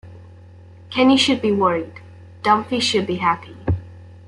Kenny 0.89 1.15
should 1.15 1.43
be 1.43 1.51
worried, 1.51 2.01
Dunphy 2.43 2.81
should 2.81 3.05
be 3.05 3.17
happy. 3.17 3.55